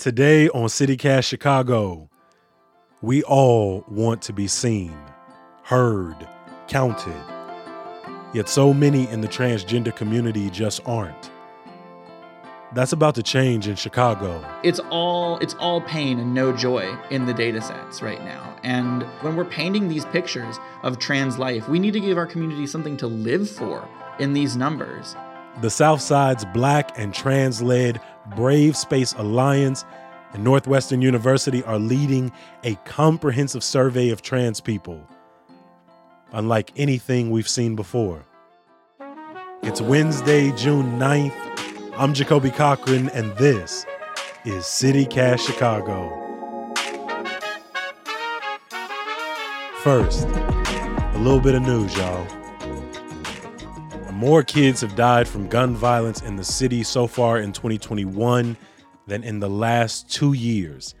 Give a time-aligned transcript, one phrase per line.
[0.00, 2.08] Today on CityCast Chicago,
[3.02, 4.96] we all want to be seen,
[5.62, 6.16] heard,
[6.68, 7.22] counted.
[8.32, 11.30] Yet so many in the transgender community just aren't.
[12.74, 14.42] That's about to change in Chicago.
[14.62, 18.58] It's all it's all pain and no joy in the data sets right now.
[18.62, 22.66] And when we're painting these pictures of trans life, we need to give our community
[22.66, 23.86] something to live for
[24.18, 25.14] in these numbers.
[25.58, 28.00] The Southside's black and trans led
[28.34, 29.84] Brave Space Alliance
[30.32, 32.32] and Northwestern University are leading
[32.64, 35.06] a comprehensive survey of trans people,
[36.32, 38.24] unlike anything we've seen before.
[39.62, 41.92] It's Wednesday, June 9th.
[41.98, 43.84] I'm Jacoby Cochran, and this
[44.46, 46.16] is CityCast Chicago.
[49.82, 52.39] First, a little bit of news, y'all.
[54.20, 58.54] More kids have died from gun violence in the city so far in 2021
[59.06, 60.94] than in the last two years.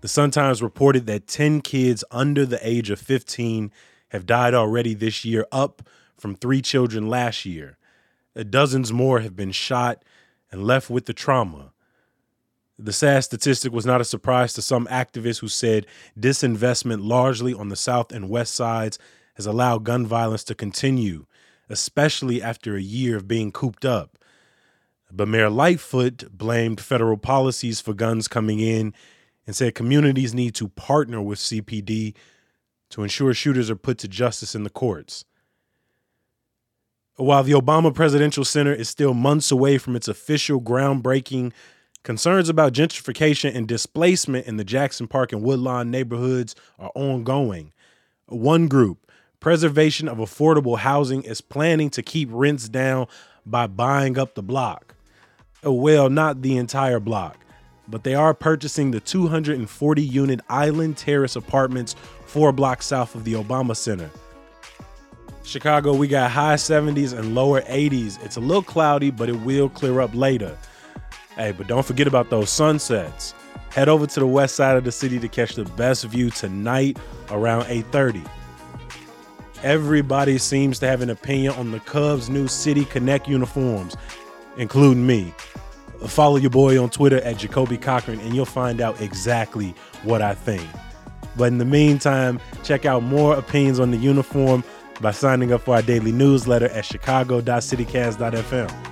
[0.00, 3.70] The Sun Times reported that 10 kids under the age of 15
[4.12, 5.82] have died already this year, up
[6.16, 7.76] from three children last year.
[8.34, 10.02] Uh, dozens more have been shot
[10.50, 11.74] and left with the trauma.
[12.78, 15.86] The sad statistic was not a surprise to some activists who said
[16.18, 18.98] disinvestment largely on the South and West sides
[19.34, 21.26] has allowed gun violence to continue
[21.68, 24.18] especially after a year of being cooped up.
[25.10, 28.92] But Mayor Lightfoot blamed federal policies for guns coming in
[29.46, 32.14] and said communities need to partner with CPD
[32.90, 35.24] to ensure shooters are put to justice in the courts.
[37.16, 41.52] While the Obama Presidential Center is still months away from its official groundbreaking,
[42.04, 47.72] concerns about gentrification and displacement in the Jackson Park and Woodlawn neighborhoods are ongoing.
[48.26, 49.07] One group,
[49.40, 53.06] Preservation of Affordable Housing is planning to keep rents down
[53.46, 54.96] by buying up the block.
[55.64, 57.38] Uh, well, not the entire block,
[57.86, 61.94] but they are purchasing the 240 unit Island Terrace apartments
[62.26, 64.10] four blocks south of the Obama Center.
[65.44, 68.22] Chicago, we got high 70s and lower 80s.
[68.24, 70.58] It's a little cloudy, but it will clear up later.
[71.36, 73.34] Hey, but don't forget about those sunsets.
[73.70, 76.98] Head over to the west side of the city to catch the best view tonight
[77.30, 78.28] around 8:30.
[79.62, 83.96] Everybody seems to have an opinion on the Cubs' new City Connect uniforms,
[84.56, 85.34] including me.
[86.06, 89.74] Follow your boy on Twitter at Jacoby Cochran and you'll find out exactly
[90.04, 90.62] what I think.
[91.36, 94.62] But in the meantime, check out more opinions on the uniform
[95.00, 98.84] by signing up for our daily newsletter at chicago.citycast.fm.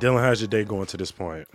[0.00, 1.48] Dylan, how's your day going to this point?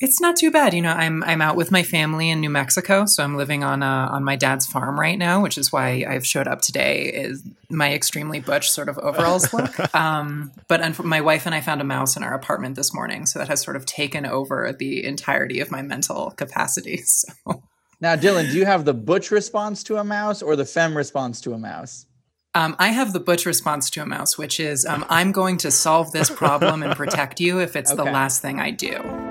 [0.00, 0.92] It's not too bad, you know.
[0.92, 4.22] I'm I'm out with my family in New Mexico, so I'm living on uh, on
[4.22, 7.06] my dad's farm right now, which is why I've showed up today.
[7.06, 9.94] Is my extremely butch sort of overalls look.
[9.96, 13.40] Um, but my wife and I found a mouse in our apartment this morning, so
[13.40, 17.02] that has sort of taken over the entirety of my mental capacity.
[17.18, 17.62] So.
[18.00, 21.40] Now, Dylan, do you have the butch response to a mouse or the fem response
[21.40, 22.06] to a mouse?
[22.54, 25.72] Um, I have the butch response to a mouse, which is um, I'm going to
[25.72, 28.04] solve this problem and protect you if it's okay.
[28.04, 29.27] the last thing I do.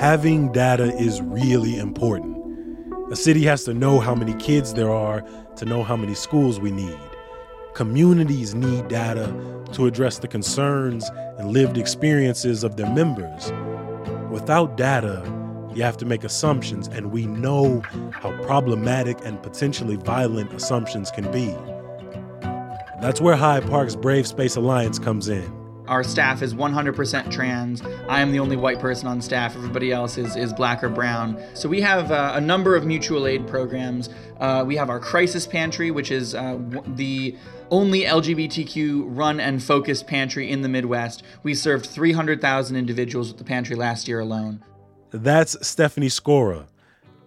[0.00, 2.34] Having data is really important.
[3.12, 5.22] A city has to know how many kids there are
[5.56, 6.98] to know how many schools we need.
[7.74, 9.26] Communities need data
[9.74, 13.52] to address the concerns and lived experiences of their members.
[14.30, 15.22] Without data,
[15.74, 21.30] you have to make assumptions, and we know how problematic and potentially violent assumptions can
[21.30, 21.54] be.
[23.02, 25.59] That's where Hyde Park's Brave Space Alliance comes in.
[25.90, 27.82] Our staff is 100% trans.
[28.08, 29.56] I am the only white person on staff.
[29.56, 31.42] Everybody else is, is black or brown.
[31.54, 34.08] So we have uh, a number of mutual aid programs.
[34.38, 36.60] Uh, we have our crisis pantry, which is uh,
[36.94, 37.36] the
[37.72, 41.24] only LGBTQ run and focused pantry in the Midwest.
[41.42, 44.64] We served 300,000 individuals with the pantry last year alone.
[45.10, 46.68] That's Stephanie Skora.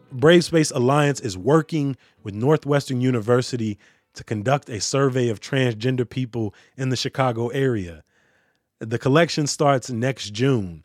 [0.10, 3.78] Brave Space Alliance is working with Northwestern University
[4.14, 8.06] to conduct a survey of transgender people in the Chicago area.
[8.90, 10.84] The collection starts next June.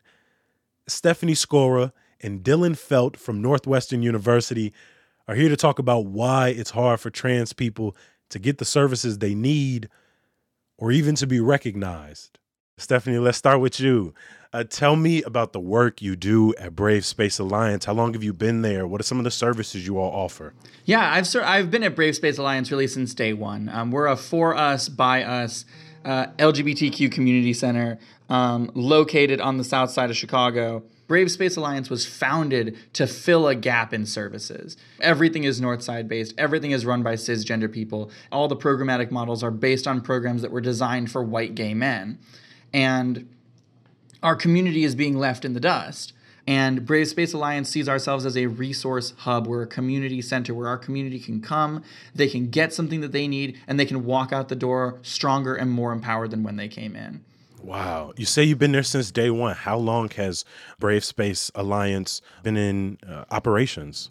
[0.87, 1.91] Stephanie Skora
[2.21, 4.73] and Dylan Felt from Northwestern University
[5.27, 7.95] are here to talk about why it's hard for trans people
[8.29, 9.89] to get the services they need
[10.77, 12.39] or even to be recognized.
[12.77, 14.13] Stephanie, let's start with you.
[14.53, 17.83] Uh, tell me about the work you do at Brave Space Alliance.
[17.83, 18.87] How long have you been there?
[18.87, 20.53] What are some of the services you all offer?
[20.85, 23.67] Yeah, I've I've been at Brave Space Alliance really since day one.
[23.67, 25.65] Um, we're a for us, by us
[26.05, 27.99] uh, LGBTQ community center
[28.29, 30.83] um, located on the south side of Chicago.
[31.07, 34.77] Brave Space Alliance was founded to fill a gap in services.
[35.01, 38.11] Everything is Northside based, everything is run by cisgender people.
[38.31, 42.19] All the programmatic models are based on programs that were designed for white gay men.
[42.71, 43.27] And
[44.21, 46.13] our community is being left in the dust.
[46.49, 49.45] And Brave Space Alliance sees ourselves as a resource hub.
[49.45, 51.83] We're a community center where our community can come,
[52.15, 55.53] they can get something that they need, and they can walk out the door stronger
[55.53, 57.23] and more empowered than when they came in.
[57.61, 58.13] Wow.
[58.17, 59.53] You say you've been there since day one.
[59.53, 60.43] How long has
[60.79, 64.09] Brave Space Alliance been in uh, operations?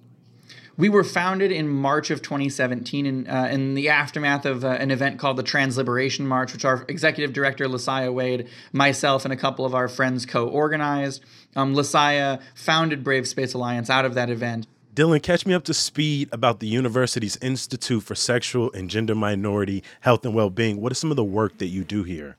[0.79, 4.93] We were founded in March of 2017 in, uh, in the aftermath of uh, an
[4.93, 9.37] event called the Trans Liberation March, which our executive director, LaSaia Wade, myself, and a
[9.37, 11.25] couple of our friends co organized.
[11.57, 14.69] Um, LaSaia founded Brave Space Alliance out of that event.
[14.95, 19.83] Dylan, catch me up to speed about the university's Institute for Sexual and Gender Minority
[20.03, 20.81] Health and Well-being.
[20.81, 22.37] What is some of the work that you do here?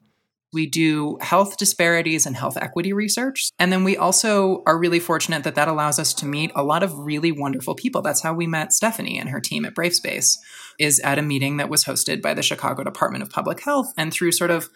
[0.51, 3.51] We do health disparities and health equity research.
[3.60, 6.84] And then we also are really fortunate that that allows us to meet a lot
[6.84, 8.01] of really wonderful people.
[8.01, 10.38] That's how we met Stephanie and her team at BraveSpace
[10.80, 13.94] is at a meeting that was hosted by the Chicago Department of Public Health.
[13.98, 14.69] And through sort of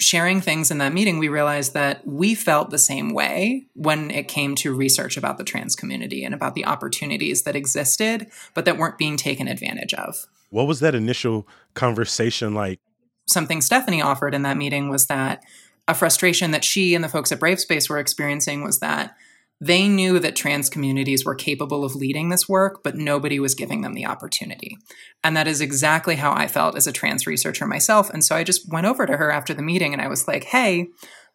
[0.00, 4.28] sharing things in that meeting, we realized that we felt the same way when it
[4.28, 8.78] came to research about the trans community and about the opportunities that existed, but that
[8.78, 10.26] weren't being taken advantage of.
[10.50, 12.78] What was that initial conversation like?
[13.28, 15.42] Something Stephanie offered in that meeting was that
[15.86, 19.16] a frustration that she and the folks at Brave Space were experiencing was that
[19.60, 23.80] they knew that trans communities were capable of leading this work, but nobody was giving
[23.80, 24.78] them the opportunity.
[25.24, 28.08] And that is exactly how I felt as a trans researcher myself.
[28.10, 30.44] And so I just went over to her after the meeting and I was like,
[30.44, 30.88] hey,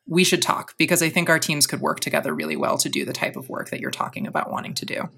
[0.07, 3.03] we should talk because I think our teams could work together really well to do
[3.03, 5.09] the type of work that you're talking about wanting to do.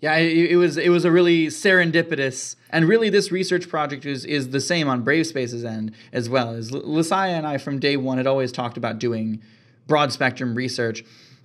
[0.00, 4.24] Yeah, it, it, was it was a really serendipitous, and really this research project is
[4.24, 6.50] is the same on Brave Space's end as well.
[6.50, 9.42] As LaSaia and I from day one had always talked about doing
[9.86, 11.02] broad spectrum research.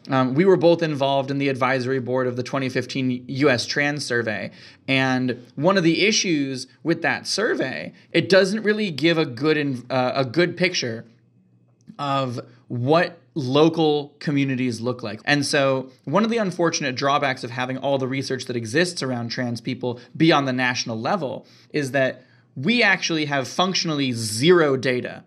[0.09, 3.68] Um, we were both involved in the advisory board of the 2015 U.S.
[3.68, 4.51] Trans Survey,
[4.88, 9.86] and one of the issues with that survey, it doesn't really give a good in,
[9.89, 11.06] uh, a good picture
[12.00, 15.21] of what local communities look like.
[15.25, 19.29] And so, one of the unfortunate drawbacks of having all the research that exists around
[19.29, 22.23] trans people be on the national level is that
[22.55, 25.23] we actually have functionally zero data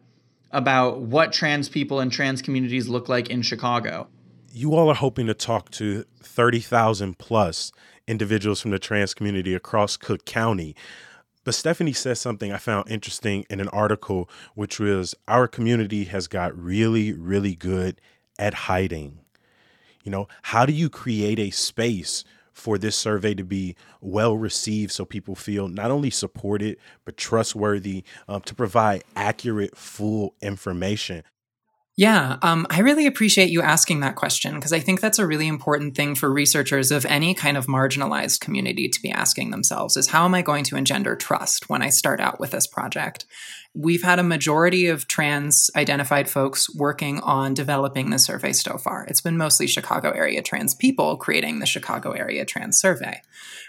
[0.51, 4.07] about what trans people and trans communities look like in Chicago.
[4.53, 7.73] You all are hoping to talk to 30,000 plus
[8.07, 10.77] individuals from the trans community across Cook County.
[11.45, 16.27] But Stephanie says something I found interesting in an article, which was our community has
[16.27, 18.01] got really, really good
[18.39, 19.21] at hiding.
[20.03, 24.93] You know, how do you create a space for this survey to be well received
[24.93, 31.23] so people feel not only supported, but trustworthy um, to provide accurate, full information?
[31.97, 35.47] Yeah, um, I really appreciate you asking that question because I think that's a really
[35.47, 40.09] important thing for researchers of any kind of marginalized community to be asking themselves is
[40.09, 43.27] how am I going to engender trust when I start out with this project?
[43.77, 49.05] We've had a majority of trans identified folks working on developing the survey so far.
[49.07, 53.21] It's been mostly Chicago area trans people creating the Chicago area trans survey.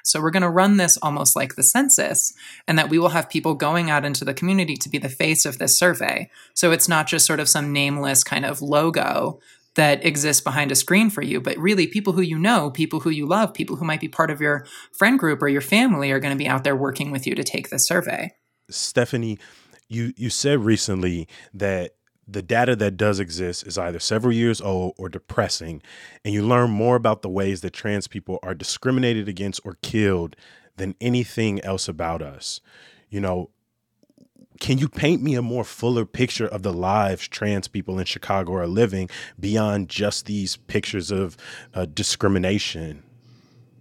[0.03, 2.33] So we're going to run this almost like the census,
[2.67, 5.43] and that we will have people going out into the community to be the face
[5.43, 6.29] of this survey.
[6.53, 9.39] So it's not just sort of some nameless kind of logo
[9.73, 13.09] that exists behind a screen for you, but really people who you know, people who
[13.09, 16.19] you love, people who might be part of your friend group or your family are
[16.19, 18.31] going to be out there working with you to take this survey.
[18.69, 19.37] Stephanie,
[19.87, 21.95] you you said recently that
[22.27, 25.81] the data that does exist is either several years old or depressing,
[26.23, 30.35] and you learn more about the ways that trans people are discriminated against or killed
[30.77, 32.61] than anything else about us.
[33.09, 33.51] You know,
[34.59, 38.55] can you paint me a more fuller picture of the lives trans people in Chicago
[38.55, 41.37] are living beyond just these pictures of
[41.73, 43.03] uh, discrimination?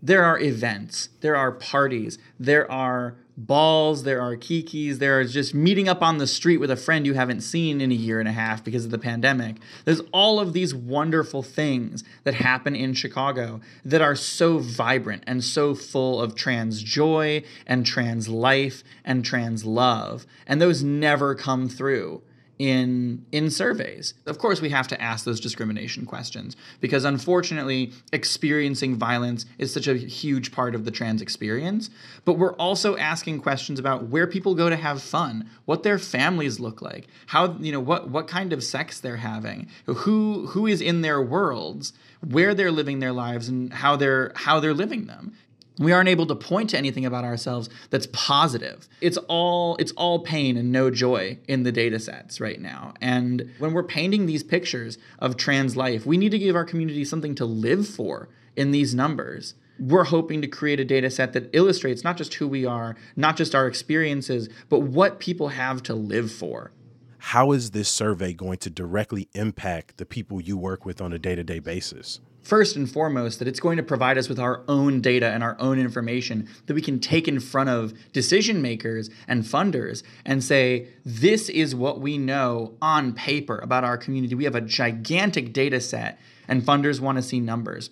[0.05, 5.55] There are events, there are parties, there are balls, there are kikis, there is just
[5.55, 8.29] meeting up on the street with a friend you haven't seen in a year and
[8.29, 9.57] a half because of the pandemic.
[9.87, 15.43] There's all of these wonderful things that happen in Chicago that are so vibrant and
[15.43, 20.27] so full of trans joy and trans life and trans love.
[20.47, 22.21] And those never come through
[22.59, 24.15] in in surveys.
[24.27, 29.89] Of course, we have to ask those discrimination questions because unfortunately, experiencing violence is such
[29.89, 31.91] a huge part of the trans experience,
[32.25, 36.61] but we're also asking questions about where people go to have fun, what their families
[36.61, 40.81] look like, how you know what what kind of sex they're having, who who is
[40.81, 41.93] in their worlds,
[42.25, 45.35] where they're living their lives and how they're how they're living them
[45.79, 48.89] we aren't able to point to anything about ourselves that's positive.
[49.01, 52.95] It's all it's all pain and no joy in the data sets right now.
[53.01, 57.05] And when we're painting these pictures of trans life we need to give our community
[57.05, 59.55] something to live for in these numbers.
[59.81, 63.37] We're hoping to create a data set that illustrates not just who we are not
[63.37, 66.71] just our experiences but what people have to live for.
[67.19, 71.19] How is this survey going to directly impact the people you work with on a
[71.19, 75.29] day-to-day basis first and foremost that it's going to provide us with our own data
[75.31, 80.03] and our own information that we can take in front of decision makers and funders
[80.25, 84.35] and say this is what we know on paper about our community.
[84.35, 87.89] We have a gigantic data set and funders want to see numbers.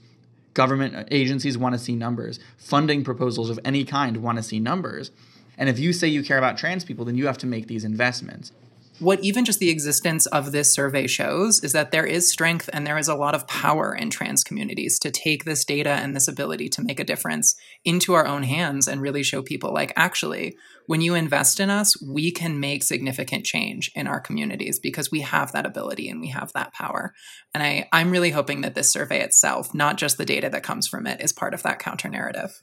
[0.52, 2.38] Government uh, agencies want to see numbers.
[2.59, 5.11] Funding proposals of any kind want to see numbers.
[5.56, 7.85] And if you say you care about trans people then you have to make these
[7.85, 8.52] investments
[8.99, 12.87] what even just the existence of this survey shows is that there is strength and
[12.87, 16.29] there is a lot of power in trans communities to take this data and this
[16.29, 20.57] ability to make a difference into our own hands and really show people like actually
[20.87, 25.21] when you invest in us we can make significant change in our communities because we
[25.21, 27.15] have that ability and we have that power.
[27.55, 30.87] And I, i'm really hoping that this survey itself not just the data that comes
[30.87, 32.63] from it is part of that counter narrative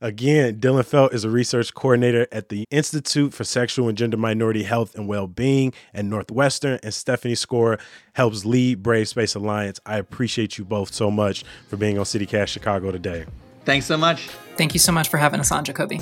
[0.00, 4.62] Again, Dylan Felt is a research coordinator at the Institute for Sexual and Gender Minority
[4.62, 7.80] Health and Well-Being at Northwestern, and Stephanie Skora
[8.12, 9.80] helps lead Brave Space Alliance.
[9.86, 13.24] I appreciate you both so much for being on CityCast Chicago today.
[13.64, 14.28] Thanks so much.
[14.56, 16.00] Thank you so much for having us on, Jacoby.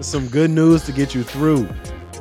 [0.00, 1.68] Some good news to get you through.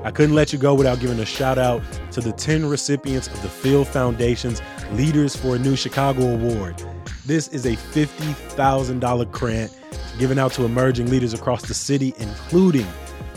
[0.03, 1.81] I couldn't let you go without giving a shout out
[2.12, 4.62] to the 10 recipients of the Field Foundation's
[4.93, 6.84] Leaders for a New Chicago Award.
[7.25, 9.77] This is a $50,000 grant
[10.17, 12.88] given out to emerging leaders across the city, including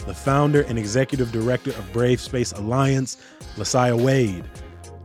[0.06, 3.18] the founder and executive director of Brave Space Alliance,
[3.56, 4.44] LaSaia Wade.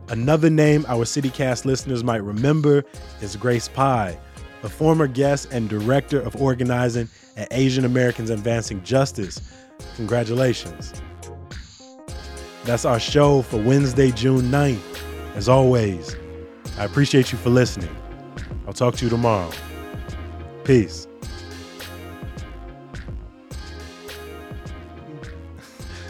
[0.08, 2.82] Another name our CityCast listeners might remember
[3.20, 4.18] is Grace Pai,
[4.62, 9.40] a former guest and director of organizing at Asian Americans Advancing Justice.
[9.96, 10.94] Congratulations.
[12.64, 14.80] That's our show for Wednesday, June 9th.
[15.34, 16.16] As always,
[16.78, 17.94] I appreciate you for listening.
[18.66, 19.50] I'll talk to you tomorrow.
[20.62, 21.08] Peace.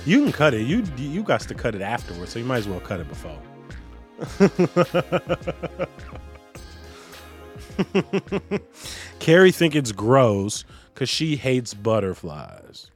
[0.04, 0.66] You can cut it.
[0.66, 3.38] You you got to cut it afterwards, so you might as well cut it before.
[9.20, 12.90] Carrie think it's gross because she hates butterflies.